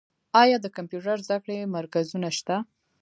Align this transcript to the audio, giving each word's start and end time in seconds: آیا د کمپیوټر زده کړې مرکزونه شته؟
آیا 0.41 0.57
د 0.61 0.67
کمپیوټر 0.77 1.17
زده 1.25 1.37
کړې 1.43 1.57
مرکزونه 1.75 2.29
شته؟ 2.37 2.55